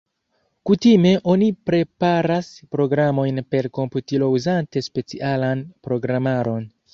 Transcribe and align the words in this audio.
Kutime 0.67 1.09
oni 1.33 1.49
preparas 1.69 2.49
programojn 2.77 3.43
per 3.57 3.69
komputilo 3.79 4.31
uzante 4.39 4.85
specialan 4.89 5.63
programaron. 5.91 6.67